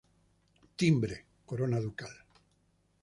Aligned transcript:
Timbre: 0.83 1.19
Corona 1.45 1.79
Ducal. 1.85 2.17